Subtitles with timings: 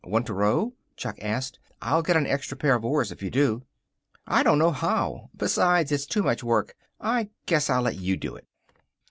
[0.03, 1.59] "Want to row?" Chuck asked.
[1.79, 3.61] "I'll get an extra pair of oars if you do."
[4.25, 5.29] "I don't know how.
[5.37, 6.75] Besides, it's too much work.
[6.99, 8.47] I guess I'll let you do it."